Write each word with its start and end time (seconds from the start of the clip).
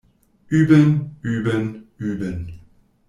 Üben, 0.51 1.13
üben, 1.23 1.85
üben! 1.99 2.47